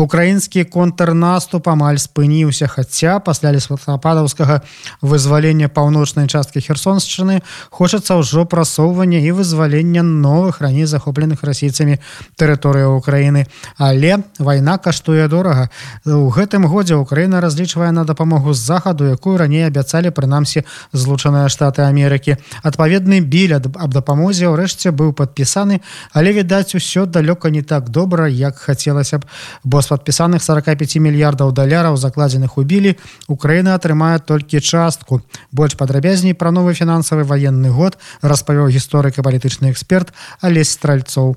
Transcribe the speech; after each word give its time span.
Украінскі 0.00 0.64
контрнаступ 0.64 1.68
амаль 1.68 2.00
спыніўся 2.00 2.66
хаця 2.66 3.18
пасля 3.20 3.52
лесападаўскага 3.52 4.60
вызвалення 5.02 5.68
паўночнай 5.68 6.26
часткі 6.26 6.64
херсоншчыны 6.64 7.40
хочацца 7.70 8.16
ўжо 8.20 8.44
прасоўвання 8.44 9.20
і 9.20 9.30
вызвалення 9.36 10.02
новых 10.02 10.60
раней 10.60 10.86
захопленых 10.86 11.44
расійцамі 11.44 12.00
тэрыторыі 12.36 12.90
Украіны. 12.90 13.46
Але 13.78 14.24
вайна 14.38 14.78
каштуе 14.78 15.28
дорага. 15.28 15.70
У 16.04 16.28
гэтым 16.32 16.66
годзе 16.66 16.94
Украіна 16.96 17.40
разлічвае 17.40 17.92
на 17.92 18.04
дапамогу 18.04 18.54
захаду 18.54 19.04
якую 19.04 19.38
раней 19.38 19.66
абяцалі 19.66 20.10
прынамсі 20.10 20.64
злучаныя 20.92 21.48
штаты 21.48 21.82
Амерыкі. 21.86 22.36
Адпаведны 22.62 23.20
біль 23.20 23.54
аб 23.54 23.90
дапамозе 23.92 24.48
ўрэшце 24.48 24.90
быў 24.90 25.12
падпісаны 25.12 25.80
але 26.12 26.32
відаць 26.32 26.74
усё 26.74 27.06
далёка 27.06 27.50
не 27.50 27.62
так 27.62 27.88
добра 27.88 28.28
як 28.28 28.56
хацелася 28.56 29.18
б. 29.18 29.24
Бо 29.64 29.82
падпісаных 29.90 30.42
45 30.42 31.02
мільярдаў 31.02 31.50
даляраў 31.50 31.98
закладзеных 31.98 32.54
у 32.56 32.62
білі 32.62 32.94
Украіна 33.26 33.74
атрымае 33.74 34.22
толькі 34.22 34.62
частку. 34.62 35.20
Больш 35.50 35.74
падрабязней 35.74 36.34
пра 36.38 36.54
новы 36.54 36.74
фінансавы 36.78 37.26
ваенны 37.26 37.74
год 37.74 37.98
распавёў 38.22 38.70
гісторык 38.70 39.18
і 39.18 39.26
палітычны 39.26 39.74
эксперт 39.74 40.14
алесь 40.40 40.70
стральцоў 40.78 41.34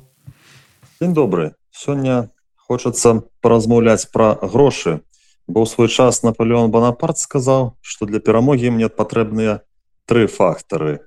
День 1.02 1.18
добры 1.18 1.58
сёння 1.74 2.30
хочацца 2.56 3.26
паразмаўляць 3.42 4.06
пра 4.14 4.38
грошы 4.38 5.02
бо 5.50 5.66
ў 5.66 5.68
свой 5.68 5.90
час 5.90 6.22
Наполеон 6.22 6.70
Бонапарт 6.70 7.18
сказаў 7.18 7.74
што 7.82 8.06
для 8.06 8.22
перамогі 8.22 8.70
мне 8.70 8.88
патрэбныя 8.88 9.66
тры 10.06 10.30
фактары 10.30 11.02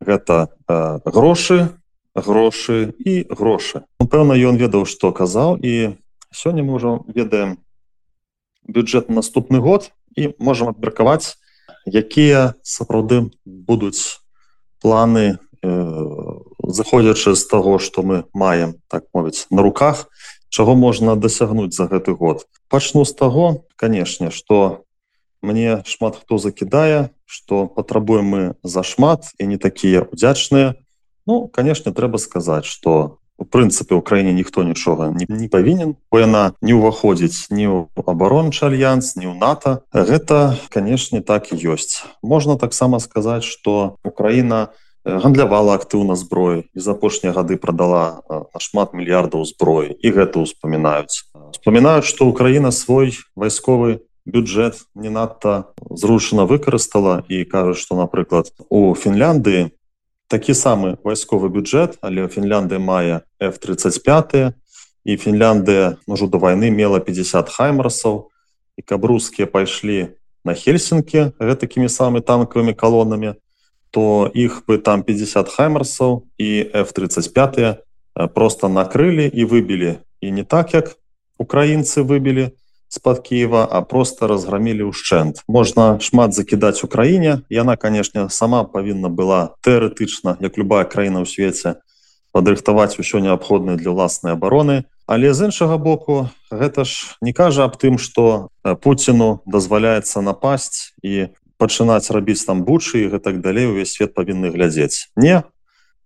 гэта 0.00 0.48
э, 0.64 1.04
грошы 1.04 1.76
грошы 2.14 2.94
і 2.98 3.26
грошы. 3.30 3.86
Пэўна 3.98 4.34
ён 4.34 4.58
ведаў 4.58 4.86
што 4.86 5.12
казаў 5.12 5.58
і 5.62 5.96
сёння 6.32 6.62
мы 6.62 6.74
ўжо 6.78 7.04
ведаем 7.06 7.58
бюджет 8.66 9.08
на 9.08 9.20
наступны 9.20 9.60
год 9.60 9.90
і 10.16 10.34
можам 10.38 10.68
абмеркаваць 10.68 11.36
якія 11.86 12.54
сапраўды 12.62 13.30
будуць 13.44 14.20
планы 14.80 15.38
э, 15.62 15.70
заходзячы 16.62 17.34
з 17.34 17.44
таго 17.46 17.78
што 17.78 18.02
мы 18.02 18.24
маем 18.32 18.78
так 18.88 19.06
мовіць 19.14 19.46
на 19.50 19.62
руках 19.62 20.06
чаго 20.50 20.74
можна 20.74 21.14
дасягнуць 21.16 21.74
за 21.74 21.86
гэты 21.86 22.12
год. 22.12 22.46
Пачну 22.68 23.04
з 23.04 23.14
таго 23.14 23.66
канешне 23.76 24.30
што 24.30 24.84
мне 25.42 25.82
шмат 25.86 26.16
хто 26.20 26.38
закідае 26.38 27.10
што 27.26 27.66
патрабуем 27.66 28.26
мы 28.26 28.42
зашмат 28.62 29.30
і 29.38 29.46
не 29.46 29.58
такія 29.58 30.02
удзячныя 30.02 30.74
ну 31.26 31.48
канешне 31.48 31.92
трэба 31.92 32.18
сказаць 32.18 32.66
што 32.66 33.18
у 33.29 33.29
прынцыпе 33.50 33.98
ў 33.98 34.02
краіне 34.02 34.32
ніхто 34.32 34.62
нічога 34.62 35.10
не, 35.10 35.26
не 35.28 35.48
павінен 35.50 35.98
бо 36.10 36.22
яна 36.22 36.54
не 36.62 36.72
ўваходзіць 36.78 37.50
ні 37.50 37.66
ў 37.66 38.06
абарончы 38.06 38.70
альянс 38.70 39.18
ні 39.18 39.30
ў 39.30 39.36
нато. 39.36 39.82
Гэта 39.92 40.56
канешне 40.70 41.20
так 41.20 41.50
і 41.52 41.58
ёсць. 41.58 42.06
Можна 42.22 42.56
таксама 42.56 43.02
сказаць 43.02 43.44
что 43.44 43.98
украіна 44.06 44.70
гандлявала 45.04 45.74
актыўна 45.74 46.14
зброі 46.16 46.68
і 46.74 46.78
за 46.80 46.92
апошнія 46.92 47.32
гады 47.32 47.56
прадала 47.56 48.22
шмат 48.60 48.92
мільярдаў 48.92 49.44
зброі 49.48 49.96
і 49.96 50.08
гэта 50.12 50.44
ўспамінаюць. 50.44 51.26
Вспоминаюць 51.56 52.06
что 52.06 52.28
украіна 52.28 52.70
свой 52.70 53.16
вайсковы 53.34 54.04
бюджет 54.26 54.84
не 54.94 55.08
надта 55.08 55.72
зручана 55.90 56.44
выкарыстала 56.44 57.24
і 57.28 57.44
кажуць 57.44 57.80
что 57.80 57.96
напрыклад 57.96 58.52
у 58.68 58.94
Фінляндыі 58.94 59.72
такі 60.30 60.54
самы 60.54 60.94
вайсковы 61.02 61.50
бюджет 61.50 61.98
але 62.06 62.30
Фінляндыя 62.30 62.78
мае 62.78 63.26
f-35 63.42 64.54
і 65.04 65.12
Фінляндыя 65.18 65.98
можу 66.06 66.30
до 66.30 66.38
войны 66.38 66.70
мела 66.70 67.02
50 67.02 67.50
хаймарсаў. 67.50 68.30
І 68.78 68.82
каб 68.86 69.04
рускія 69.04 69.50
пайшлі 69.50 70.14
на 70.46 70.54
хельсинкі 70.54 71.34
гэтакімі 71.42 71.90
самы 71.90 72.22
танковымі 72.22 72.72
калонамі 72.72 73.34
то 73.90 74.30
іх 74.30 74.62
бы 74.70 74.78
там 74.78 75.02
50 75.02 75.50
хаймарсаў 75.50 76.22
і 76.38 76.70
f-35 76.86 77.82
просто 78.30 78.70
накрылі 78.70 79.26
і 79.26 79.44
выбілі. 79.44 79.98
І 80.20 80.30
не 80.30 80.44
так 80.44 80.74
як 80.74 80.94
украінцы 81.38 82.06
выбілі 82.06 82.54
з-пад 82.90 83.22
Киева 83.22 83.64
а 83.70 83.80
просто 83.86 84.26
разграмілі 84.26 84.90
ўшчэнт 84.90 85.46
можна 85.46 86.02
шмат 86.02 86.34
закідаць 86.34 86.82
у 86.82 86.90
краіне 86.90 87.46
яна 87.46 87.78
канешне 87.78 88.26
сама 88.28 88.66
павінна 88.66 89.08
была 89.08 89.54
тэарэтычна 89.62 90.36
як 90.42 90.58
любая 90.58 90.84
краіна 90.84 91.22
ў 91.22 91.26
свеце 91.30 91.78
падрыхтаваць 92.34 92.98
усё 92.98 93.22
неабходнае 93.22 93.78
для 93.78 93.94
ўласнай 93.94 94.34
абароны 94.34 94.90
але 95.06 95.34
з 95.34 95.50
іншага 95.50 95.78
боку 95.78 96.30
гэта 96.50 96.82
ж 96.82 97.14
не 97.22 97.30
кажа 97.32 97.70
аб 97.70 97.78
тым 97.78 97.98
что 97.98 98.50
Пуціну 98.62 99.42
дазваляецца 99.46 100.22
напасть 100.22 100.94
і 101.02 101.30
пачынаць 101.58 102.10
рабіць 102.14 102.46
там 102.46 102.62
бучы 102.64 103.04
і 103.04 103.10
гэтак 103.12 103.42
далей 103.44 103.66
увесь 103.68 103.92
свет 103.92 104.14
павінны 104.16 104.48
глядзець. 104.54 105.12
Не 105.16 105.44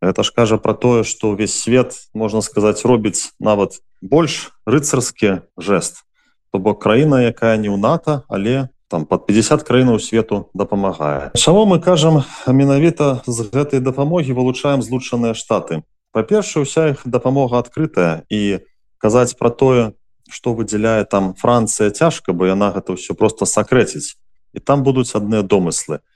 это 0.00 0.22
ж 0.22 0.32
кажа 0.32 0.58
про 0.58 0.74
тое 0.74 1.04
что 1.04 1.32
ўвесь 1.32 1.54
свет 1.54 1.94
можна 2.12 2.40
сказаць 2.40 2.84
робіць 2.84 3.32
нават 3.40 3.80
больш 4.02 4.52
рыцарскі 4.66 5.46
жест 5.56 6.04
то 6.54 6.62
бок 6.62 6.78
краіна 6.78 7.18
якая 7.26 7.58
не 7.58 7.66
ў 7.66 7.82
нато 7.82 8.22
але 8.30 8.70
там 8.86 9.10
под 9.10 9.26
50 9.26 9.66
краінаў 9.66 9.98
свету 9.98 10.54
дапамагае. 10.54 11.34
Чаму 11.34 11.66
мы 11.66 11.82
кажам 11.82 12.22
менавіта 12.46 13.26
з 13.26 13.50
гэтай 13.50 13.82
дапамогі 13.82 14.38
вылучаем 14.38 14.78
злучаныя 14.78 15.34
штаты? 15.34 15.82
Па-першае 16.14 16.62
уся 16.62 16.94
іх 16.94 17.02
дапамога 17.10 17.58
адкрытая 17.58 18.22
і 18.30 18.62
казаць 19.02 19.34
про 19.34 19.50
тое 19.50 19.98
что 20.30 20.54
выдзяляе 20.54 21.02
там 21.10 21.34
Францыя 21.34 21.90
цяжка 21.90 22.30
бо 22.30 22.46
яна 22.46 22.70
гэта 22.70 22.94
ўсё 22.94 23.18
просто 23.18 23.50
сакрэціць 23.50 24.14
і 24.54 24.62
там 24.62 24.86
будуць 24.86 25.10
адныя 25.18 25.42
домыслы. 25.42 26.06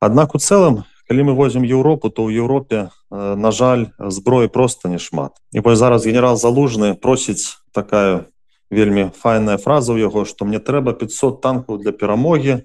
Аднак 0.00 0.32
у 0.32 0.40
цэлым 0.40 0.88
калі 1.12 1.28
мы 1.28 1.32
возім 1.36 1.60
Еўропу 1.60 2.08
то 2.08 2.24
ў 2.24 2.40
Еўропе 2.40 2.88
на 3.12 3.52
жаль 3.52 3.92
зброі 4.00 4.48
просто 4.48 4.88
не 4.88 4.96
шмат. 4.96 5.36
І 5.52 5.60
вось 5.60 5.76
зараз 5.76 6.08
генерал 6.08 6.40
залужны 6.40 6.96
просіць 6.96 7.60
такая 7.76 8.32
вельмі 8.74 9.10
файная 9.14 9.56
фраза 9.56 9.94
ў 9.94 10.10
яго 10.10 10.26
што 10.26 10.44
мне 10.44 10.58
трэба 10.58 10.98
500 10.98 11.40
танкаў 11.40 11.78
для 11.78 11.94
перамогі 11.94 12.62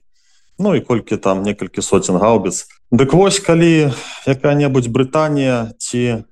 Ну 0.60 0.76
і 0.76 0.84
колькі 0.84 1.16
там 1.16 1.44
некалькі 1.48 1.82
соцен 1.82 2.20
гаубіц 2.20 2.68
Дык 2.92 3.14
вось 3.14 3.40
калі 3.40 3.94
якая-небудзь 4.28 4.90
Брытанія 4.90 5.72
ці 5.78 6.26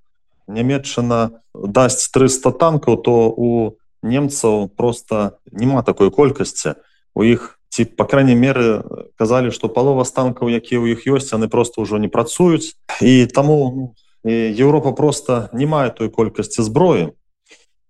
нямметчына 0.50 1.44
дасць 1.54 2.10
300 2.10 2.52
танкаў 2.58 2.98
то 2.98 3.30
у 3.30 3.78
немцаў 4.02 4.70
просто 4.70 5.40
няма 5.52 5.82
такой 5.84 6.12
колькасці. 6.12 6.76
У 7.14 7.24
іх 7.24 7.60
ці 7.70 7.86
по 7.86 8.06
крайней 8.06 8.36
меры 8.36 8.84
казалі 9.16 9.52
што 9.52 9.70
палова 9.70 10.04
станкаў 10.04 10.50
якія 10.50 10.82
ў 10.82 10.98
іх 10.98 11.06
ёсць 11.06 11.32
яны 11.32 11.48
просто 11.48 11.86
ўжо 11.86 12.02
не 12.02 12.10
працуюць. 12.10 12.74
І 13.02 13.30
таму 13.30 13.94
Еўропа 14.28 14.92
просто 14.92 15.50
не 15.54 15.70
мае 15.70 15.90
той 15.94 16.10
колькасці 16.10 16.66
зброі. 16.66 17.14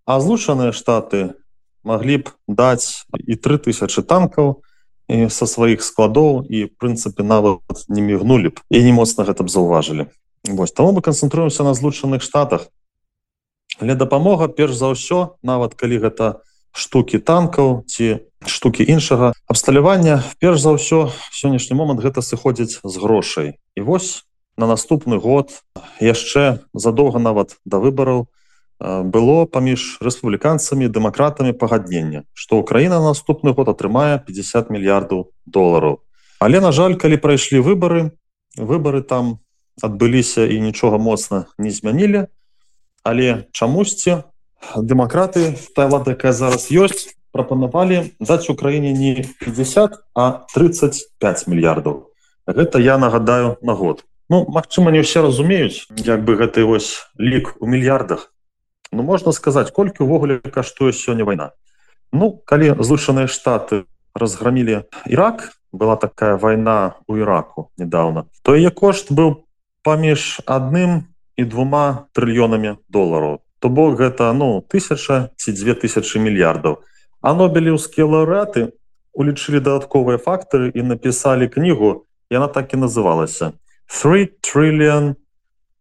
А 0.06 0.20
злучаныя 0.20 0.72
штаты 0.72 1.40
маглі 1.88 2.20
б 2.22 2.36
даць 2.52 3.08
і 3.16 3.40
3000 3.40 4.04
танкаў 4.04 4.60
са 5.08 5.46
сваіх 5.48 5.84
складоў 5.84 6.44
і 6.52 6.68
прынцыпе 6.68 7.24
нават 7.24 7.64
не 7.88 8.04
мігнулі 8.04 8.52
б 8.52 8.64
і 8.68 8.84
не 8.84 8.92
моцна 8.92 9.24
гэта 9.24 9.48
б 9.48 9.50
заўважылі. 9.50 10.12
Вось 10.44 10.76
таму 10.76 10.92
мы 10.92 11.02
канцэнтруемся 11.02 11.64
на 11.64 11.74
злучаных 11.74 12.22
штатах. 12.22 12.68
Але 13.80 13.96
дапамога 13.96 14.48
перш 14.52 14.76
за 14.76 14.92
ўсё 14.92 15.40
нават 15.44 15.80
калі 15.80 16.04
гэта 16.04 16.44
штукі 16.76 17.24
танкаў 17.24 17.88
ці 17.88 18.28
штукі 18.46 18.84
іншага 18.84 19.32
абсталявання 19.48 20.24
перш 20.44 20.60
за 20.60 20.76
ўсё 20.76 21.16
сённяшні 21.32 21.80
момант 21.80 22.04
гэта 22.04 22.20
сыходзіць 22.20 22.84
з 22.84 22.96
грошай. 23.00 23.56
І 23.76 23.82
вось 23.88 24.28
на 24.58 24.68
наступны 24.68 25.22
год 25.22 25.64
яшчэ 26.04 26.68
задоўга 26.74 27.22
нават 27.22 27.56
да 27.64 27.80
выбараў 27.80 28.28
было 28.80 29.46
паміж 29.50 29.98
рэспубліканцамі 30.06 30.88
дэмакратамі 30.88 31.54
пагаднення 31.58 32.24
што 32.34 32.62
Украіна 32.62 33.02
наступны 33.02 33.54
год 33.58 33.74
атрымае 33.74 34.22
50 34.22 34.70
мільярдаў 34.70 35.34
долараў. 35.46 36.06
Але 36.40 36.62
на 36.62 36.72
жаль 36.72 36.94
калі 36.94 37.18
прайшлі 37.18 37.66
выбары 37.66 38.14
выбары 38.58 39.02
там 39.02 39.40
адбыліся 39.82 40.46
і 40.46 40.62
нічога 40.62 40.98
моцна 40.98 41.46
не 41.58 41.72
змянілі. 41.72 42.30
Але 43.04 43.50
чамусьці 43.52 44.24
дэмакраты 44.78 45.58
та 45.76 45.90
лада 45.90 46.14
якая 46.14 46.34
зараз 46.34 46.70
ёсць 46.70 47.18
прапанавалі 47.34 48.14
даць 48.20 48.50
Украіне 48.50 48.94
не 48.94 49.26
50 49.42 49.98
а 50.14 50.46
35 50.54 51.48
мільярдаў. 51.48 52.14
Гэта 52.46 52.78
я 52.78 52.98
нагадаю 52.98 53.58
на 53.62 53.74
год. 53.74 54.06
Ну 54.30 54.46
Мачыма 54.46 54.92
не 54.92 55.02
ўсе 55.02 55.26
разумеюць 55.26 55.90
як 55.98 56.22
бы 56.22 56.38
гэты 56.38 56.62
вось 56.62 57.10
лік 57.18 57.58
у 57.58 57.66
мільярдах 57.66 58.34
Ну 58.92 59.04
можна 59.04 59.32
сказаць 59.32 59.72
колькі 59.72 60.04
увогуле 60.04 60.40
каштуе 60.40 60.92
сёння 60.92 61.26
вайна. 61.26 61.52
Ну 62.12 62.32
калі 62.46 62.76
злучаныя 62.80 63.28
штаты 63.28 63.84
разграмілі 64.16 64.88
Ірак 65.06 65.58
была 65.72 65.96
такая 65.96 66.38
вайна 66.38 66.96
у 67.08 67.18
іраку 67.18 67.70
недавно 67.78 68.26
то 68.42 68.56
яе 68.56 68.72
кошт 68.72 69.12
быў 69.12 69.44
паміж 69.84 70.42
адным 70.48 71.12
і 71.38 71.44
двума 71.44 72.08
трыльёнамі 72.14 72.80
долараў. 72.90 73.44
То 73.60 73.70
бок 73.70 74.00
гэта 74.00 74.32
ну 74.34 74.64
тысяча 74.64 75.30
ці 75.36 75.52
дзве 75.52 75.74
тысячи 75.74 76.18
мільярдаў. 76.18 76.82
А 77.22 77.34
нобелеўскія 77.34 78.08
лаўрэаты 78.08 78.72
улічылі 79.14 79.60
дадатковыя 79.60 80.18
фактары 80.18 80.72
і 80.74 80.82
напісалі 80.82 81.48
кнігу 81.50 82.06
яна 82.30 82.48
так 82.48 82.74
і 82.74 82.78
называлася 82.86 83.52
3 83.88 84.30
trillion 84.44 85.16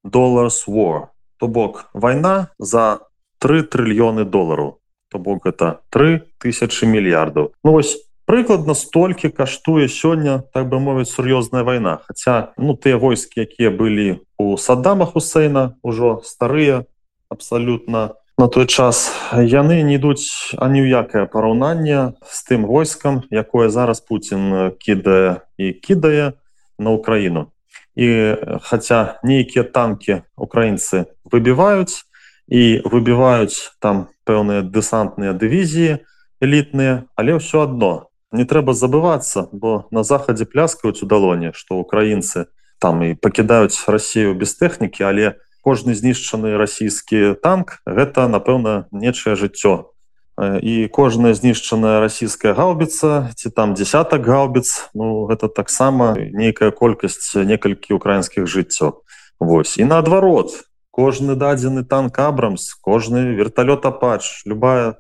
dollars 0.05 0.65
war 0.67 1.13
то 1.39 1.49
бок 1.49 1.91
вайна 1.95 2.49
за 2.59 3.01
3 3.39 3.63
трыльёны 3.63 4.25
долараў. 4.25 4.79
То 5.11 5.19
бок 5.19 5.47
это 5.47 5.81
3 5.91 6.23
тысячи 6.39 6.85
мільярдаў. 6.85 7.53
Ну 7.65 7.73
вось 7.73 7.97
прыкладна 8.27 8.75
столькі 8.75 9.31
каштуе 9.31 9.89
сёння 9.89 10.43
так 10.53 10.69
бы 10.69 10.81
мовіць 10.81 11.09
сур'ёзная 11.09 11.63
вайна. 11.63 12.03
Хаця 12.09 12.53
ну 12.59 12.75
тыя 12.75 12.99
войскі 12.99 13.47
якія 13.47 13.71
былі 13.71 14.21
у 14.39 14.57
саддама 14.57 15.07
хусейна 15.07 15.79
ўжо 15.83 16.21
старыя 16.25 16.85
абсалютна. 17.29 18.19
На 18.39 18.49
той 18.49 18.67
час 18.67 19.17
яны 19.33 19.81
не 19.81 19.97
ідуць 19.97 20.53
ані 20.61 20.85
ў 20.85 20.93
якае 20.93 21.25
параўнанне 21.25 22.13
з 22.21 22.39
тым 22.45 22.69
войскам 22.69 23.25
якое 23.31 23.71
зараз 23.73 24.05
Путін 24.05 24.77
кідае 24.77 25.41
і 25.57 25.73
кідае 25.73 26.37
на 26.79 26.91
Украіну. 26.91 27.49
І 27.97 28.37
хаця 28.61 29.17
нейкія 29.25 29.65
танки 29.65 30.23
украінцы 30.37 31.16
выбіваюць 31.33 32.07
і 32.49 32.83
выбіваюць 32.87 33.75
там 33.81 34.09
пэўныя 34.27 34.63
дэсантныя 34.63 35.35
дывізіі 35.35 36.03
элітныя 36.41 37.07
але 37.17 37.39
ўсё 37.39 37.67
адно. 37.67 38.11
Не 38.33 38.45
трэба 38.45 38.75
забывацца 38.75 39.49
бо 39.53 39.87
на 39.91 40.03
захадзе 40.03 40.47
пляскаюць 40.47 41.03
у 41.03 41.07
далоне 41.07 41.51
што 41.55 41.81
украінцы 41.81 42.47
там 42.79 43.03
і 43.03 43.15
пакідаюць 43.15 43.87
рассею 43.87 44.35
без 44.35 44.55
тэхнікі 44.55 45.03
але 45.07 45.27
кожны 45.67 45.95
знішчаны 45.99 46.55
расійскі 46.55 47.35
танк 47.43 47.83
гэта 47.87 48.29
напэўна 48.31 48.87
нечае 48.93 49.35
жыццё. 49.35 49.91
І 50.37 50.87
кожная 50.93 51.33
знішчаная 51.33 51.99
расійская 51.99 52.53
гаубіца 52.53 53.33
ці 53.35 53.51
там 53.51 53.73
десятак 53.75 54.23
гаубіц 54.23 54.93
ну 54.95 55.25
гэта 55.27 55.49
таксама 55.49 56.15
нейкая 56.15 56.71
колькасць 56.71 57.35
некалькі 57.35 57.97
украінскіх 57.97 58.47
жыццё 58.47 59.03
Вось. 59.41 59.77
І 59.79 59.85
наадварот 59.85 60.65
кожны 60.97 61.37
дадзены 61.37 61.85
танк 61.85 62.19
абрамс 62.25 62.73
кожны 62.81 63.37
верталёт 63.37 63.85
апач 63.85 64.43
любая 64.45 64.97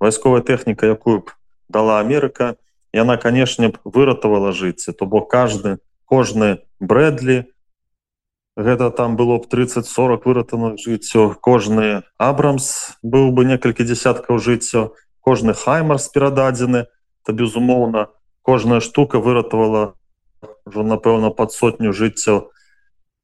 вайсковая 0.00 0.44
тэхніка 0.44 0.86
якую 0.86 1.24
б 1.24 1.36
дала 1.68 2.00
Амерыка 2.04 2.56
яна 2.92 3.16
канешне 3.16 3.72
б 3.72 3.80
выратавала 3.84 4.52
жыцці 4.52 4.92
то 4.92 5.06
бок 5.06 5.30
каждый 5.32 5.80
кожны 6.04 6.60
брэдлі 6.80 7.48
гэта 8.56 8.90
там 8.90 9.16
было 9.16 9.38
б 9.38 9.48
30-40 9.48 10.22
выратаных 10.24 10.78
жыццё 10.78 11.34
кожны 11.40 12.02
абрамс 12.18 12.98
быў 13.02 13.30
бы 13.32 13.44
некалькі 13.44 13.84
десяткаў 13.84 14.38
жыццё 14.38 14.90
кожны 15.28 15.52
хаймарс 15.52 16.08
перададзены. 16.08 16.86
То 17.24 17.32
безумоўна 17.36 18.08
кожная 18.40 18.80
штука 18.80 19.20
выратавала 19.20 19.92
ўжо 20.64 20.80
напэўна 20.80 21.28
под 21.28 21.52
сотню 21.52 21.92
жыццяў. 21.92 22.48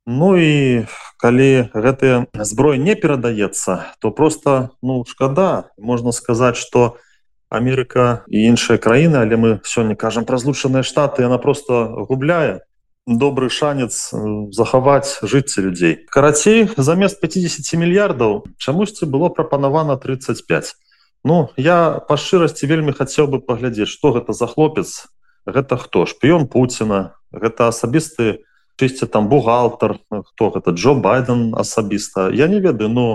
Ну 0.05 0.37
і 0.37 0.85
калі 1.25 1.73
гэтыя 1.73 2.29
зброй 2.45 2.77
не 2.77 2.93
перадаецца 2.93 3.97
то 3.97 4.13
просто 4.13 4.77
ну 4.85 5.09
шкада. 5.09 5.73
Можна 5.81 6.13
сказаць 6.13 6.61
что 6.61 7.01
Амерыка 7.49 8.29
і 8.29 8.45
іншыя 8.45 8.77
краіны 8.77 9.25
але 9.25 9.41
мы 9.41 9.51
сёння 9.65 9.97
кажам 9.97 10.29
пра 10.29 10.37
злучаныя 10.37 10.85
штаты 10.85 11.25
она 11.25 11.41
просто 11.41 11.89
губляе. 12.13 12.61
Добры 13.09 13.49
шанец 13.49 14.13
захаваць 14.53 15.25
жыцці 15.25 15.65
людзей. 15.65 16.05
Карацей 16.13 16.69
замест 16.77 17.25
50 17.25 17.73
мільярдаў 17.81 18.45
чамусьці 18.61 19.09
было 19.09 19.33
прапанавана 19.33 19.97
35 19.97 20.77
Ну 21.25 21.49
я 21.57 22.05
па 22.05 22.21
шчырасці 22.21 22.69
вельмі 22.69 22.93
хацеў 22.93 23.33
бы 23.33 23.41
паглядзець 23.41 23.89
что 23.89 24.13
гэта 24.13 24.37
за 24.37 24.45
хлопец 24.45 25.09
гэта 25.49 25.81
хто? 25.81 26.05
Шпіён 26.05 26.53
Пуціна 26.53 27.17
гэта 27.33 27.73
асабісты 27.73 28.45
чысці 28.81 29.07
там 29.07 29.29
бухгалтер 29.29 29.99
хто 30.11 30.51
гэта 30.51 30.75
Джо 30.75 30.95
байден 30.95 31.55
асабіста 31.55 32.31
я 32.35 32.49
не 32.49 32.61
ведаю 32.61 32.91
ну 32.91 33.07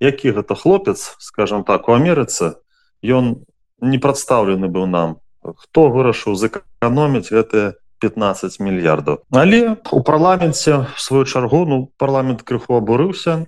які 0.00 0.32
гэта 0.32 0.54
хлопец 0.54 1.16
скажем 1.18 1.64
так 1.64 1.88
у 1.88 1.92
Амерыцы 1.92 2.58
ён 3.02 3.44
не 3.80 3.98
прадстаўлены 3.98 4.68
быў 4.68 4.86
нам. 4.86 5.18
Хто 5.42 5.88
вырашыў 5.88 6.34
зэканоміць 6.34 7.30
гэтые 7.30 7.78
15 8.02 8.58
мільярдаў? 8.60 9.22
Але 9.30 9.78
у 9.90 10.02
парламенце 10.02 10.86
сваю 10.96 11.24
чаргу 11.24 11.64
ну 11.66 11.90
парламент 11.96 12.42
крыху 12.42 12.78
абурыўся 12.78 13.46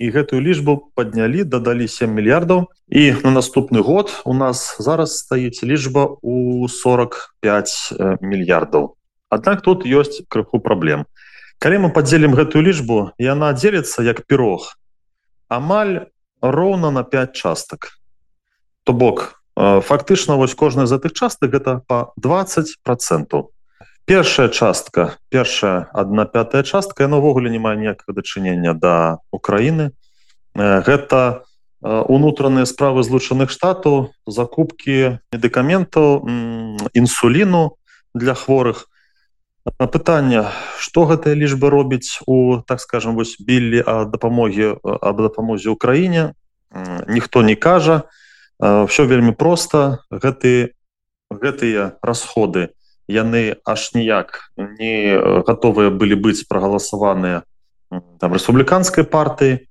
і 0.00 0.06
гэтую 0.12 0.40
лічбу 0.40 0.92
паднялі 0.96 1.44
дадалі 1.44 1.88
7 1.88 2.12
мільярдаў. 2.12 2.68
І 2.88 3.12
на 3.24 3.30
наступны 3.40 3.80
год 3.80 4.12
у 4.24 4.34
нас 4.34 4.76
зараз 4.78 5.18
стаіць 5.18 5.64
лічба 5.64 6.16
у 6.22 6.68
45 6.68 8.20
мільярдаў 8.20 8.96
Аднак 9.30 9.62
тут 9.62 9.86
ёсць 9.86 10.26
крыху 10.28 10.58
праблем. 10.58 11.06
Калі 11.62 11.86
мы 11.86 11.88
падзелім 11.94 12.34
гэтую 12.34 12.66
лічбу 12.66 13.14
яна 13.16 13.54
дзеліцца 13.54 14.02
як 14.02 14.26
пірог 14.26 14.74
амаль 15.50 16.06
роўна 16.42 16.90
на 16.90 17.02
5 17.02 17.32
частак. 17.32 18.00
То 18.84 18.92
бок 18.92 19.42
фактычна 19.56 20.36
вось 20.36 20.54
кожная 20.54 20.86
з 20.86 20.96
гэтых 20.96 21.12
частак 21.12 21.50
гэта 21.50 21.82
по 21.86 22.12
20 22.16 22.80
процентов 22.82 23.50
першая 24.06 24.48
частка 24.48 25.18
першая 25.28 25.90
одна 25.92 26.24
пятая 26.24 26.62
частка 26.62 27.04
яна 27.04 27.20
ўвогуле 27.20 27.50
не 27.50 27.58
мае 27.58 27.76
ніякага 27.76 28.16
дачынення 28.16 28.74
да 28.74 29.18
Украіны. 29.30 29.92
Гэта 30.54 31.44
унутраныя 31.82 32.64
справы 32.64 33.02
злучаных 33.02 33.50
штатаў 33.50 34.14
закупки 34.26 35.20
медыкаментаў 35.34 36.24
інсуліну 36.94 37.76
для 38.14 38.34
хворых 38.34 38.88
пытанне 39.64 40.44
что 40.78 41.04
гэтая 41.04 41.34
лічба 41.34 41.70
робіць 41.70 42.20
у 42.26 42.62
так 42.66 42.80
скажем 42.80 43.14
вось 43.14 43.36
білі 43.40 43.82
дапамогі 43.84 44.80
об 44.82 45.16
дапамозе 45.22 45.70
Украіне 45.70 46.34
ніхто 47.08 47.42
не 47.42 47.56
кажа. 47.56 48.02
Все 48.60 49.04
вельмі 49.04 49.32
просто 49.32 50.04
гэты 50.10 50.76
гэтыя 51.30 51.96
расходы 52.02 52.74
яны 53.08 53.56
аж 53.64 53.94
ніяк 53.94 54.52
не 54.56 55.16
готовыя 55.46 55.90
былі 55.90 56.14
быць 56.14 56.46
прагаласаваныя 56.46 57.42
там 58.20 58.34
рэспубліканскай 58.36 59.04
партыі 59.04 59.66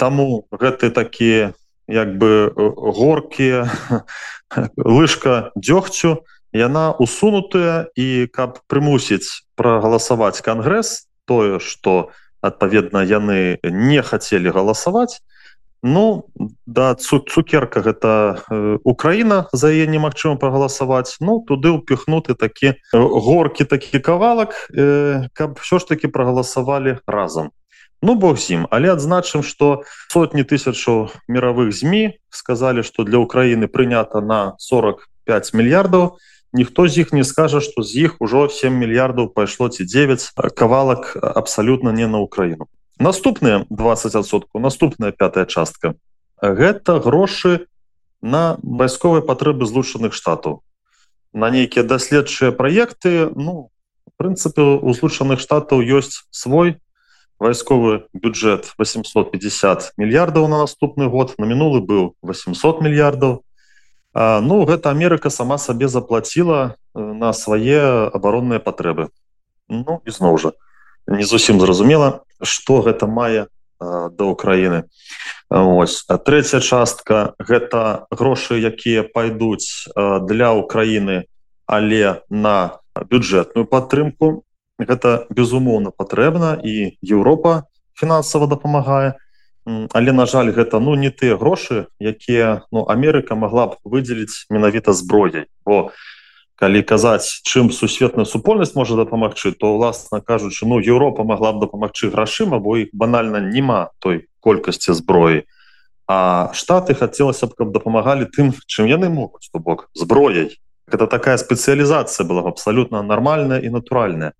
таму 0.00 0.48
гэты 0.50 0.90
такія 0.90 1.52
як 1.86 2.16
бы 2.18 2.50
горкія 2.56 3.68
лыжка 4.76 5.50
дзёгцю 5.54 6.24
яна 6.52 6.90
усунутая 6.92 7.86
і 7.94 8.26
каб 8.32 8.58
прымусіць 8.66 9.46
прагаласаваць 9.54 10.42
кангрэс 10.42 11.06
тое 11.26 11.58
что 11.58 12.10
адпаведна 12.40 13.04
яны 13.04 13.58
не 13.62 14.02
хацелі 14.02 14.50
галасаваць. 14.50 15.20
Ну 15.82 16.28
да 16.66 16.94
цукерка 16.94 17.80
гэта 17.80 18.44
э, 18.50 18.78
Украіна 18.84 19.48
за 19.52 19.72
яе 19.72 19.88
немагчыма 19.88 20.36
прагаласаваць. 20.36 21.16
Ну 21.20 21.40
туды 21.40 21.72
ўпіхнуты 21.72 22.36
такі 22.36 22.76
э, 22.76 22.76
горкі 22.92 23.64
такі 23.64 24.00
кавалак 24.00 24.52
э, 24.76 25.32
каб 25.32 25.56
ўсё 25.56 25.80
ж 25.80 25.88
таки 25.88 26.08
прагаласавалі 26.08 27.00
разам. 27.06 27.52
Ну 28.02 28.14
бог 28.14 28.36
з 28.36 28.60
ім. 28.60 28.62
Але 28.68 28.92
адзначым 28.92 29.40
что 29.40 29.84
сотні 30.12 30.44
тысячаў 30.44 31.12
мировых 31.28 31.72
змі 31.72 32.20
сказалі 32.28 32.84
что 32.84 33.04
для 33.04 33.16
Украіны 33.16 33.64
прынята 33.64 34.20
на 34.20 34.56
45 34.60 35.54
мільярдаў 35.56 36.20
ніхто 36.52 36.88
з 36.88 37.06
іх 37.06 37.12
не 37.12 37.24
скажа 37.24 37.60
что 37.60 37.82
з 37.82 38.10
іх 38.10 38.16
ужо 38.20 38.48
7 38.48 38.74
мільярдаў 38.74 39.32
пайшло 39.34 39.68
ці 39.68 39.84
9 39.84 40.32
кавалак 40.56 41.16
абсалютна 41.22 41.92
не 41.92 42.06
на 42.06 42.18
Украіну 42.18 42.66
наступныя 43.00 43.64
20сотку 43.70 44.60
наступная 44.60 45.10
пятая 45.10 45.46
частка. 45.46 45.96
Гэта 46.40 47.00
грошы 47.00 47.66
на 48.20 48.60
вайсковыя 48.62 49.24
патрэбы 49.24 49.64
злучаных 49.64 50.12
штатаў 50.12 50.60
на 51.32 51.48
нейкія 51.50 51.84
даследчыя 51.84 52.52
праекты 52.52 53.32
ну 53.34 53.72
прынцыпе 54.20 54.60
у 54.60 54.92
злучаных 54.92 55.40
штатаў 55.40 55.80
ёсць 55.80 56.28
свой 56.30 56.76
вайсковы 57.40 58.04
бюджет. 58.12 58.76
850 58.76 59.96
мільярдаў 59.96 60.48
на 60.48 60.60
наступны 60.60 61.08
год 61.08 61.34
на 61.38 61.48
мінулы 61.48 61.80
быў 61.80 62.12
800 62.20 62.84
мільярдаў 62.84 63.40
ну 64.14 64.64
гэта 64.64 64.90
Амерыка 64.90 65.30
сама 65.30 65.58
сабе 65.58 65.88
заплатила 65.88 66.76
на 66.94 67.32
свае 67.32 68.10
абаронныя 68.10 68.58
патрэбы. 68.58 69.08
Ну 69.68 70.02
ізноў 70.04 70.38
жа 70.38 70.52
не 71.06 71.24
зусім 71.24 71.60
зразумела 71.60 72.22
что 72.42 72.82
гэта 72.82 73.06
мае 73.06 73.46
до 73.80 74.30
Украіны 74.34 74.84
ось 75.48 76.04
третья 76.24 76.60
частка 76.60 77.34
гэта 77.38 78.06
грошы 78.10 78.60
якія 78.60 79.02
пайдуць 79.02 79.88
для 80.26 80.52
Украіны 80.52 81.24
але 81.70 82.22
на 82.28 82.82
бюджэтную 83.06 83.64
падтрымку. 83.64 84.42
Гэта 84.80 85.28
безумоўна 85.30 85.92
патрэбна 85.92 86.58
і 86.64 86.96
Еўропа 87.04 87.68
фінансава 87.94 88.48
дапамагае 88.48 89.20
але 89.92 90.12
на 90.12 90.26
жаль 90.26 90.50
гэта 90.54 90.80
ну 90.80 90.94
не 90.94 91.10
тыя 91.10 91.36
грошы 91.36 91.86
якія 92.00 92.62
ну 92.72 92.86
Амерыка 92.88 93.34
могла 93.34 93.66
б 93.66 93.78
выдзеліць 93.84 94.46
менавіта 94.50 94.92
зброяй. 94.92 95.46
Бо 95.66 95.92
калі 96.60 96.82
казаць 96.82 97.40
чым 97.44 97.72
сусветная 97.72 98.28
супольнасць 98.28 98.76
можа 98.76 98.96
дапамагчы 98.96 99.52
то 99.52 99.72
уласна 99.74 100.20
кажучы 100.20 100.66
ну 100.66 100.80
Еўропа 100.80 101.24
могла 101.24 101.52
б 101.52 101.64
дапамагчы 101.64 102.10
грашыма 102.10 102.58
бо 102.58 102.76
іх 102.76 102.92
банальна 102.92 103.40
няма 103.40 103.90
той 103.98 104.28
колькасці 104.40 104.92
зброі. 104.92 105.46
А 106.10 106.50
штаты 106.52 106.94
хацелася 106.94 107.46
б 107.46 107.54
каб 107.54 107.72
дапамагалі 107.72 108.26
тым 108.28 108.52
чым 108.66 108.90
яны 108.90 109.08
могуць 109.08 109.48
то 109.52 109.58
бок 109.58 109.90
зброяй. 109.94 110.58
Это 110.90 111.06
такая 111.06 111.38
спецыялізацыя 111.38 112.26
была 112.26 112.42
абсалютна 112.50 113.02
нармальная 113.02 113.62
і 113.62 113.70
натуральная. 113.70 114.34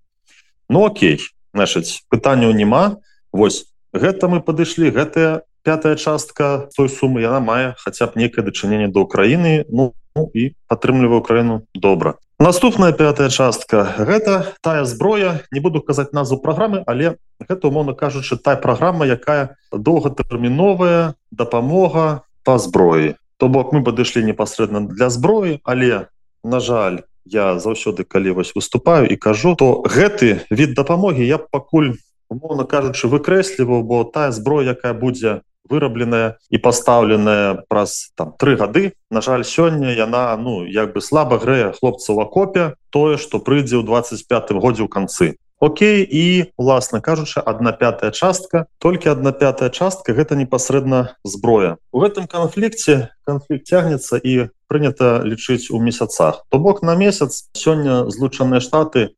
Ну 0.68 0.84
Окей 0.84 1.22
значитчыць 1.54 2.06
пытанняў 2.10 2.52
няма. 2.52 2.99
Вось 3.32 3.69
гэта 3.92 4.28
мы 4.28 4.40
падышлі 4.40 4.90
гэтая 4.90 5.42
пятая 5.62 5.97
частка 5.97 6.70
той 6.76 6.88
сумы 6.88 7.23
яна 7.23 7.40
мае 7.40 7.75
хаця 7.78 8.06
б 8.06 8.16
некае 8.16 8.44
дачыненне 8.44 8.88
да 8.88 9.00
Украіны 9.00 9.64
ну, 9.68 9.92
ну 10.16 10.30
і 10.35 10.54
падтрымлівае 10.68 11.20
Украіну 11.20 11.66
добра. 11.75 12.14
Наступная 12.40 12.92
пятая 12.92 13.28
частка 13.28 13.85
гэта 13.99 14.56
тая 14.62 14.85
зброя 14.85 15.44
не 15.52 15.61
буду 15.61 15.82
казаць 15.82 16.12
назву 16.12 16.40
праграмы 16.40 16.82
але 16.87 17.16
гэта 17.40 17.68
умоўно 17.68 17.94
кажучы 17.94 18.37
тая 18.37 18.56
праграма 18.56 19.04
якая 19.06 19.56
доўгатэрміновая 19.73 21.14
дапамога 21.30 22.25
по 22.44 22.59
зброі. 22.59 23.14
То 23.37 23.49
бок 23.49 23.73
мы 23.73 23.85
падышлі 23.85 24.25
непасрэдна 24.25 24.88
для 24.88 25.11
зброі 25.11 25.61
але 25.64 26.09
на 26.44 26.61
жаль 26.61 27.04
я 27.25 27.59
заўсёды 27.61 28.04
калі 28.04 28.40
вось 28.40 28.56
выступаю 28.56 29.04
і 29.04 29.16
кажу 29.16 29.54
то 29.54 29.85
гэты 29.85 30.40
від 30.50 30.73
дапамогі 30.75 31.26
я 31.26 31.38
пакуль 31.38 32.00
умоўно 32.30 32.64
кажучы 32.64 33.10
выкрэсліваў 33.10 33.82
бо 33.82 34.04
тая 34.04 34.30
зброя 34.30 34.72
якая 34.72 34.94
будзе 34.94 35.42
вырабленая 35.70 36.38
і 36.50 36.58
пастаўленая 36.58 37.66
праз 37.68 38.14
там 38.14 38.32
три 38.38 38.56
гады 38.56 38.94
на 39.10 39.20
жаль 39.20 39.44
сёння 39.44 39.92
яна 39.94 40.25
ну 40.38 40.64
як 40.64 40.94
бы 40.94 41.02
слаба 41.02 41.38
грэе 41.42 41.75
хлопцаў 41.78 42.22
акопе 42.22 42.75
тое 42.90 43.18
что 43.18 43.38
прыйдзе 43.38 43.78
ў 43.78 43.84
25 43.84 44.58
годзе 44.62 44.87
ў 44.87 44.88
канцы 44.88 45.37
Окей 45.60 46.08
і 46.08 46.52
уласна 46.56 47.02
кажучы 47.04 47.38
одна 47.38 47.72
пятая 47.72 48.10
частка 48.10 48.64
толькі 48.78 49.12
одна 49.12 49.30
пятая 49.30 49.68
частка 49.68 50.16
гэта 50.16 50.32
непасрэдна 50.32 51.20
зброя. 51.22 51.76
У 51.92 52.00
гэтым 52.00 52.25
канфлікце 52.25 53.12
канфлікт 53.28 53.68
цягнецца 53.68 54.16
і 54.25 54.49
прынята 54.72 55.20
лічыць 55.20 55.68
у 55.68 55.76
месяцах 55.76 56.46
то 56.49 56.58
бок 56.58 56.80
на 56.80 56.96
месяц 56.96 57.52
сёння 57.52 58.08
злучаныя 58.08 58.64
штаты 58.64 59.12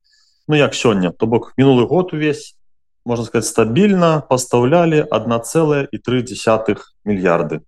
ну 0.49 0.59
як 0.59 0.75
сёння 0.75 1.14
то 1.14 1.31
бок 1.31 1.54
мінулы 1.54 1.87
год 1.87 2.11
увесь 2.11 2.59
можно 3.04 3.25
сказать 3.25 3.47
стабільна 3.47 4.21
пастаўлялі 4.21 5.02
1,3 5.11 6.78
мільярды 7.04 7.61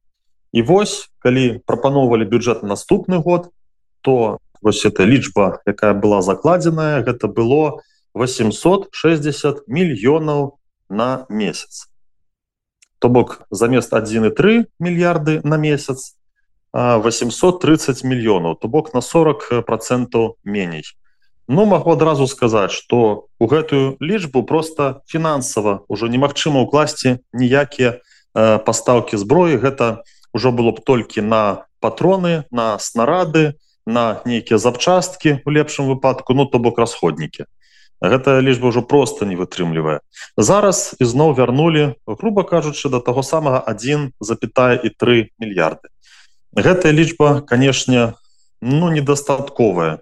і 0.52 0.62
вось 0.62 1.10
калі 1.18 1.60
прапаноўвалі 1.66 2.24
бюджет 2.24 2.62
на 2.62 2.68
наступны 2.74 3.18
год 3.18 3.50
то 4.00 4.38
вось 4.62 4.86
эта 4.86 5.04
лічба 5.04 5.60
якая 5.66 5.94
была 5.94 6.22
закладзеная 6.22 7.02
гэта 7.02 7.26
было 7.26 7.82
860 8.14 9.66
мільёнаў 9.66 10.58
на 10.88 11.26
месяц. 11.28 11.90
То 12.98 13.08
бок 13.08 13.42
замест 13.50 13.92
1,3 13.92 14.66
мільярды 14.78 15.40
на 15.42 15.56
месяц 15.56 16.14
830 16.72 18.04
мільёнаў 18.04 18.54
то 18.54 18.68
бок 18.68 18.94
на 18.94 19.00
40 19.00 19.66
процентаў 19.66 20.36
меней 20.44 20.84
Ну 21.48 21.66
магу 21.68 21.92
адразу 21.92 22.26
сказаць, 22.26 22.72
што 22.72 23.28
у 23.38 23.44
гэтую 23.46 24.00
лічбу 24.00 24.42
просто 24.48 25.04
фінансава 25.04 25.84
ўжо 25.92 26.08
немагчыма 26.08 26.64
ўкласці 26.64 27.20
ніякія 27.36 28.00
э, 28.00 28.58
пастаўкі 28.64 29.20
зброі. 29.20 29.60
Гэта 29.60 30.08
ўжо 30.32 30.56
было 30.56 30.72
б 30.72 30.80
толькі 30.80 31.20
на 31.20 31.68
патроны, 31.84 32.48
на 32.48 32.80
снарады, 32.80 33.60
на 33.84 34.24
нейкія 34.24 34.56
запчасткі 34.56 35.44
у 35.44 35.52
лепшым 35.52 35.84
выпадку, 35.84 36.32
ну 36.32 36.48
то 36.48 36.56
бок 36.56 36.80
расходнікі. 36.80 37.44
Гэта 38.00 38.40
лічба 38.40 38.72
ўжо 38.72 38.80
просто 38.80 39.28
не 39.28 39.36
вытрымлівае. 39.36 40.00
Зараз 40.40 40.96
ізноў 40.96 41.36
вярнулі, 41.36 42.00
грубо 42.08 42.44
кажучы, 42.48 42.88
да 42.88 43.04
таго 43.04 43.20
самага 43.20 43.60
1 43.68 44.16
запятая 44.20 44.80
і 44.80 44.88
3 44.88 45.28
мільярды. 45.36 45.92
Гэтая 46.56 46.96
лічба, 46.96 47.44
канешне, 47.44 48.16
ну 48.64 48.88
недастатковая 48.88 50.00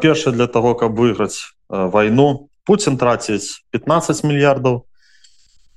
першае 0.00 0.34
для 0.34 0.46
того 0.46 0.74
каб 0.74 0.98
выйграць 0.98 1.40
э, 1.70 1.90
вайну 1.90 2.48
Путін 2.66 2.98
траціць 2.98 3.62
15 3.70 4.24
мільярдаў 4.24 4.84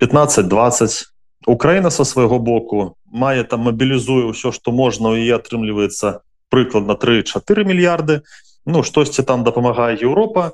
15-20 0.01 1.05
Украіна 1.47 1.89
со 1.89 2.03
свайго 2.05 2.39
боку 2.39 2.95
мае 3.05 3.43
там 3.43 3.67
мабілізуе 3.67 4.29
ўсё 4.29 4.51
што 4.51 4.71
можна 4.71 5.15
і 5.17 5.27
атрымліваецца 5.39 6.21
прыкладна 6.49 6.97
3-4 6.99 7.63
мільярды. 7.63 8.21
Ну 8.65 8.83
штосьці 8.83 9.23
там 9.23 9.43
дапамагае 9.43 9.95
Еўропа. 10.01 10.51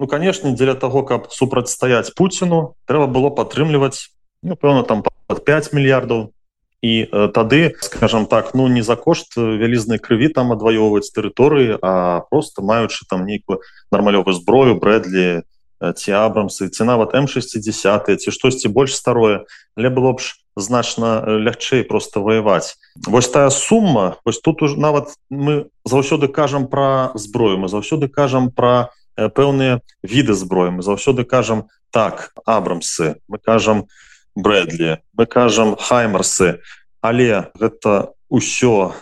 Ну 0.00 0.06
канешне 0.06 0.54
дзеля 0.56 0.74
того 0.74 1.02
каб 1.02 1.30
супрацьстаяць 1.30 2.14
Пуціну 2.16 2.74
трэба 2.86 3.06
было 3.06 3.30
падтрымліваць 3.30 4.10
ну, 4.42 4.56
пэўна 4.56 4.82
там 4.82 5.02
под 5.02 5.44
5 5.44 5.72
мільярдаў 5.72 6.32
і 6.82 7.06
э, 7.06 7.28
тады 7.30 7.74
скажем 7.80 8.26
так 8.26 8.54
ну 8.54 8.66
не 8.68 8.82
за 8.82 8.96
кошт 8.96 9.38
вялізнай 9.38 10.02
крыві 10.02 10.28
там 10.34 10.50
адваёўваць 10.52 11.14
тэрыторыі 11.14 11.78
а 11.80 12.26
просто 12.28 12.62
маючы 12.62 13.06
там 13.08 13.24
нейкую 13.24 13.62
нармалёвую 13.94 14.34
зброю 14.34 14.76
брэдлі 14.82 15.46
ці 15.82 16.10
абрамсы 16.14 16.70
ці 16.70 16.86
нават 16.86 17.14
м60 17.14 18.16
ці 18.16 18.30
штосьці 18.30 18.68
больш 18.68 18.94
старое. 18.94 19.46
Але 19.74 19.90
было 19.90 20.14
б 20.14 20.22
ж 20.22 20.38
значна 20.54 21.26
лягчэй 21.26 21.82
просто 21.82 22.22
ваяваць. 22.22 22.78
Вось 23.06 23.28
тая 23.28 23.50
сума 23.50 24.18
вось 24.24 24.38
тут 24.38 24.62
уж 24.62 24.76
нават 24.78 25.14
мы 25.30 25.66
заўсёды 25.82 26.28
кажам 26.28 26.66
про 26.66 27.10
зброю 27.14 27.58
мы 27.58 27.66
заўсёды 27.66 28.06
кажам 28.06 28.50
про 28.50 28.94
пэўныя 29.16 29.82
віды 30.02 30.34
зброі 30.34 30.78
мы 30.78 30.82
заўсёды 30.82 31.24
кажам 31.24 31.66
так 31.90 32.30
абрамсы. 32.46 33.18
Мы 33.26 33.38
кажам 33.38 33.90
у 33.90 34.11
брэдлі 34.34 34.98
мы 35.18 35.26
кажам 35.26 35.76
хаймарсы 35.76 36.60
але 37.02 37.50
гэта 37.58 38.14
ўсё 38.30 38.94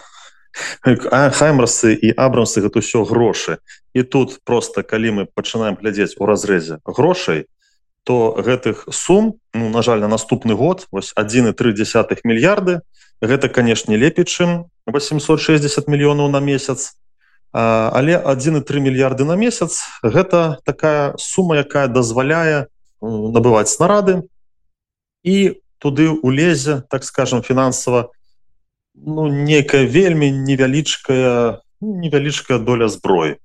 хаймарсы 1.39 1.95
і 1.95 2.11
абрамсы 2.17 2.65
гэта 2.65 2.83
ўсё 2.83 3.05
грошы. 3.07 3.63
І 3.95 4.03
тут 4.03 4.41
просто 4.43 4.83
калі 4.83 5.11
мы 5.11 5.23
пачынаем 5.27 5.79
глядзець 5.79 6.19
у 6.19 6.27
разрэзе 6.27 6.81
грошай 6.85 7.47
то 8.05 8.33
гэтых 8.33 8.89
сум 8.91 9.39
ну, 9.53 9.69
на 9.69 9.83
жаль 9.83 10.01
на 10.01 10.09
наступны 10.09 10.57
год 10.57 10.89
вось 10.91 11.13
1,3 11.15 11.53
мільярды 12.25 12.81
гэта 13.21 13.49
канешне 13.49 13.97
лепей 13.97 14.25
чым 14.25 14.73
860 14.87 15.87
мільёнаў 15.87 16.33
на 16.33 16.41
месяц. 16.41 16.97
Але 17.53 18.17
1,3 18.17 18.81
мільярды 18.81 19.25
на 19.25 19.37
месяц 19.37 19.85
гэта 20.03 20.59
такая 20.65 21.15
сума 21.19 21.61
якая 21.61 21.87
дазваляе 21.87 22.67
набываць 23.03 23.69
снарады 23.69 24.25
і 25.23 25.61
туды 25.79 26.09
улезе 26.09 26.83
так 26.91 27.05
скажем 27.05 27.43
фінансава 27.43 28.11
ну 28.95 29.29
некая 29.29 29.87
вельмі 29.87 30.31
невялічкая 30.31 31.61
невялічкая 31.81 32.59
доля 32.59 32.89
зброі. 32.89 33.37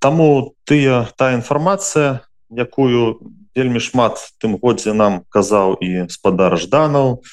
Таму 0.00 0.54
тыя 0.64 1.08
та 1.16 1.32
інфармацыя 1.32 2.24
якую 2.48 3.20
вельмі 3.56 3.80
шмат 3.80 4.20
тым 4.40 4.56
годзе 4.60 4.92
нам 4.92 5.24
казаў 5.28 5.76
і 5.80 6.08
спадар 6.08 6.56
жданаў 6.56 7.24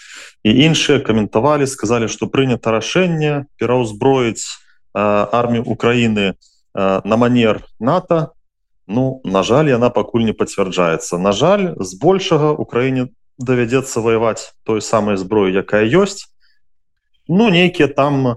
і 0.43 0.49
іншыя 0.51 0.99
каментавалі 0.99 1.67
сказалі 1.67 2.07
што 2.11 2.27
прынята 2.27 2.71
рашэнне 2.71 3.47
пераўзброіць 3.59 4.59
армію 4.95 5.63
Украіны 5.63 6.35
на 6.73 7.15
манер 7.15 7.63
НАТО. 7.79 8.31
Ну 8.87 9.21
на 9.25 9.43
жаль 9.43 9.71
яна 9.71 9.89
пакуль 9.89 10.23
не 10.23 10.33
пацвярджаецца. 10.33 11.17
На 11.17 11.31
жаль 11.31 11.75
збольшага 11.79 12.51
Украіне 12.51 13.07
давядзецца 13.37 13.99
ваяваць 13.99 14.53
той 14.63 14.81
самай 14.81 15.17
зброі 15.17 15.55
якая 15.55 15.83
ёсць 15.83 16.31
ну 17.27 17.49
нейкія 17.49 17.87
там 17.87 18.27
э, 18.27 18.35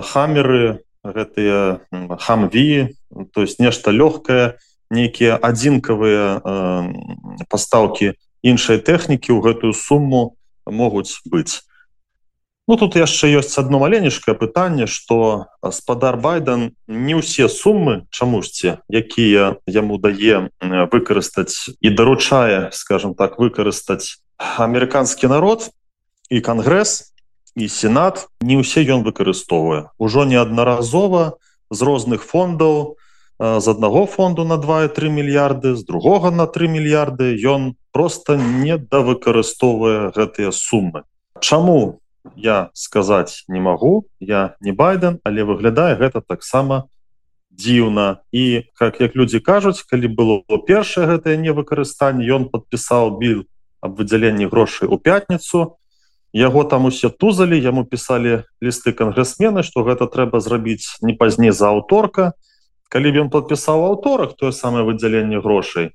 хамеры 0.00 0.84
гэтыя 1.02 1.82
хамві 2.20 2.94
то 3.34 3.42
есть 3.42 3.58
нешта 3.58 3.90
лёгкае 3.90 4.58
нейкія 4.90 5.36
адзінкавыя 5.36 6.38
э, 6.38 7.44
пастаўкі 7.48 8.14
іншай 8.42 8.78
тэхнікі 8.78 9.32
ў 9.34 9.40
гэтую 9.42 9.74
сумму 9.74 10.36
могуць 10.66 11.20
быць 11.26 11.66
Ну 12.68 12.76
тут 12.78 12.94
яшчэ 12.94 13.26
ёсць 13.42 13.58
одно 13.58 13.82
маленішкае 13.82 14.38
пытанне 14.38 14.86
что 14.86 15.50
спадар 15.74 16.14
байден 16.16 16.78
не 16.86 17.18
ўсе 17.18 17.50
суммы 17.50 18.06
чамусьці 18.14 18.78
якія 18.86 19.58
яму 19.66 19.98
дае 19.98 20.46
выкарыстаць 20.62 21.74
і 21.82 21.88
даручае 21.90 22.70
скажем 22.70 23.18
так 23.18 23.42
выкарыстаць 23.42 24.22
амерыканскі 24.38 25.26
народ 25.26 25.74
і 26.30 26.38
кангрэс 26.38 27.12
і 27.56 27.68
сенат 27.68 28.28
не 28.40 28.56
ўсе 28.56 28.86
ён 28.86 29.02
выкарыстоўвае. 29.04 29.92
Ужо 29.98 30.24
неаднаразова 30.24 31.36
з 31.70 31.80
розных 31.82 32.22
фондаў 32.24 32.96
з 33.42 33.66
аднаго 33.68 34.06
фонду 34.06 34.44
на 34.44 34.56
2,3 34.56 35.10
мільярды 35.10 35.74
з 35.74 35.82
другога 35.84 36.30
на 36.30 36.46
3 36.46 36.68
мільярды 36.68 37.34
ён 37.42 37.74
просто 37.92 38.38
не 38.38 38.78
давыкарыстоўвае 38.78 40.14
гэтыя 40.14 40.54
суммы 40.54 41.02
Чаму 41.40 41.98
я 42.36 42.70
сказаць 42.74 43.44
не 43.48 43.60
магу 43.60 44.06
я 44.20 44.54
не 44.60 44.72
байден 44.72 45.18
але 45.24 45.44
выглядае 45.44 45.96
гэта 45.96 46.20
таксама 46.20 46.88
дзіўна. 47.52 48.24
І 48.32 48.64
как 48.74 49.00
як 49.00 49.16
людзі 49.16 49.40
кажуць 49.40 49.82
калі 49.82 50.08
было 50.08 50.42
першае 50.66 51.06
гэтае 51.06 51.36
невыкарыстанне 51.36 52.24
ён 52.24 52.48
подпісаў 52.48 53.18
біл 53.20 53.44
аб 53.80 53.98
выдзяленні 54.00 54.48
грошай 54.48 54.88
у 54.88 54.98
пятніцу. 54.98 55.76
Яго 56.32 56.64
там 56.64 56.88
усе 56.88 57.12
тузалі 57.12 57.60
яму 57.60 57.84
пісалі 57.84 58.48
лісты 58.64 58.96
кангрэсмены 58.96 59.62
што 59.62 59.84
гэта 59.84 60.08
трэба 60.08 60.40
зрабіць 60.40 60.96
не 61.02 61.12
пазней 61.12 61.52
за 61.52 61.68
аўторка. 61.68 62.32
Калі 62.88 63.12
ён 63.24 63.28
подпісаў 63.28 63.84
аўторак 63.84 64.36
тое 64.36 64.52
самае 64.52 64.84
выдзяленне 64.84 65.40
грошай 65.40 65.92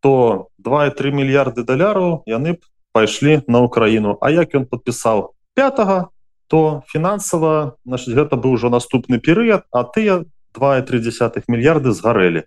то 0.00 0.48
2,3 0.62 1.10
мільярды 1.10 1.64
даляраў 1.66 2.22
яны 2.26 2.54
б 2.54 2.60
пайшлі 2.92 3.42
на 3.48 3.60
Украіну 3.62 4.16
А 4.20 4.30
як 4.30 4.54
ён 4.54 4.66
подпісаў 4.66 5.34
5 5.58 6.06
то 6.46 6.82
фінансава 6.86 7.74
гэта 7.84 8.38
быў 8.38 8.54
ужо 8.54 8.70
наступны 8.70 9.18
перыяд 9.18 9.66
а 9.74 9.82
тыя 9.82 10.22
2,3 10.54 11.42
мільярды 11.50 11.90
згарэлі. 11.90 12.46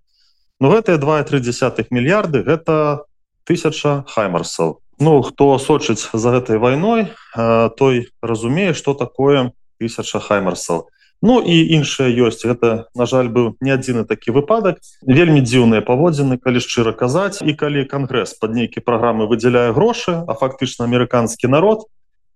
Ну 0.59 0.71
гэтыя 0.71 0.95
2,3 0.95 1.91
мільярды 1.91 2.41
гэта 2.47 3.03
тысяча 3.43 4.07
хаймарсаў. 4.07 4.79
Ну 4.99 5.21
хто 5.27 5.59
сочыць 5.59 6.07
за 6.13 6.31
гэтай 6.31 6.57
вайной 6.57 7.11
той 7.35 8.07
разумее 8.23 8.73
что 8.73 8.93
такое 8.93 9.51
тысяча 9.77 10.23
хаймарсаў. 10.23 10.87
Ну 11.21 11.43
і 11.43 11.55
іншае 11.75 12.09
ёсць. 12.15 12.47
Гэта 12.47 12.87
на 12.95 13.05
жаль 13.05 13.27
быў 13.27 13.59
не 13.61 13.75
адзіны 13.75 14.07
такі 14.07 14.31
выпадак. 14.31 14.79
Вельмі 15.05 15.43
дзіўныя 15.43 15.83
паводзіны 15.85 16.39
калі 16.39 16.63
шчыра 16.63 16.95
казаць. 16.95 17.43
І 17.43 17.53
калі 17.53 17.85
кангрэс 17.85 18.39
под 18.39 18.55
нейкі 18.55 18.81
праграмы 18.81 19.27
выдзяляе 19.27 19.75
грошы 19.75 20.15
а 20.15 20.33
фактычна 20.33 20.87
амерыканскі 20.87 21.51
народ 21.51 21.91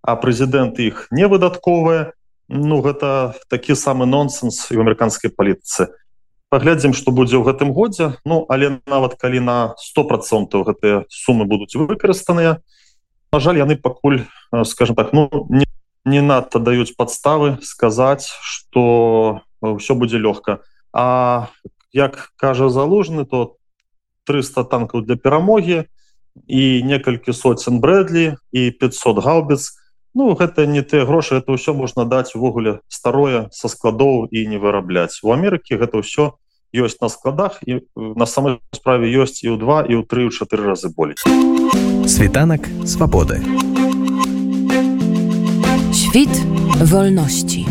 а 0.06 0.14
прэзідэнт 0.16 0.78
іх 0.86 1.08
не 1.10 1.26
выдатковыя. 1.26 2.14
Ну 2.48 2.78
гэта 2.86 3.34
такі 3.50 3.74
самы 3.74 4.06
нонсенс 4.06 4.70
і 4.70 4.78
в 4.78 4.86
амерыканскай 4.86 5.34
палітыцы. 5.34 5.98
Паглядзім 6.54 6.94
што 6.94 7.10
будзе 7.10 7.42
ў 7.42 7.50
гэтым 7.50 7.74
годзе. 7.74 8.22
Ну 8.22 8.46
але 8.46 8.78
нават 8.86 9.18
калі 9.18 9.42
на 9.42 9.58
сто 9.82 10.06
процентов 10.06 10.70
гэтыя 10.70 11.10
сумы 11.10 11.50
будуць 11.50 11.74
выкарыстаныя 11.74 12.62
На 13.34 13.42
жаль 13.42 13.58
яны 13.58 13.76
пакуль 13.76 14.24
скажем 14.64 14.96
так 14.96 15.12
ну 15.12 15.28
не 15.50 15.66
не 16.06 16.22
надта 16.22 16.60
даюць 16.60 16.96
подставы 16.96 17.58
сказаць 17.66 18.30
что 18.30 19.42
все 19.60 19.96
будзе 19.96 20.22
лёгка. 20.22 20.62
А 20.94 21.50
як 21.92 22.32
кажа 22.38 22.70
залужны 22.70 23.26
то 23.26 23.58
300 24.24 24.64
танкаў 24.70 25.02
для 25.02 25.18
перамогі 25.18 25.84
і 26.48 26.84
некалькі 26.84 27.34
соцен 27.34 27.82
брэдлі 27.82 28.38
і 28.52 28.72
500 28.72 29.20
гаубіц 29.20 29.74
Ну 30.15 30.34
гэта 30.34 30.63
не 30.65 30.79
тыя 30.79 31.03
грошы 31.03 31.36
это 31.36 31.51
ўсё 31.51 31.75
можна 31.75 32.07
даць 32.07 32.39
увогуле 32.39 32.79
старое 32.88 33.51
со 33.51 33.67
складоў 33.67 34.31
і 34.31 34.48
не 34.48 34.55
вырабляць. 34.55 35.19
У 35.27 35.36
Амерыкі 35.36 35.75
гэта 35.75 36.00
ўсё 36.00 36.39
ёсць 36.72 37.03
на 37.03 37.12
складах 37.12 37.60
і 37.67 37.84
на 38.00 38.24
самой 38.24 38.63
справе 38.72 39.12
ёсць 39.12 39.43
і 39.43 39.51
ў 39.51 39.60
два 39.60 39.84
і 39.84 40.00
ў 40.00 40.07
тры 40.07 40.31
чатыры 40.31 40.72
разы 40.72 40.88
болей. 40.88 41.19
Світанак 42.07 42.63
свабоды. 42.88 43.43
Świt 45.91 46.31
wolności. 46.79 47.67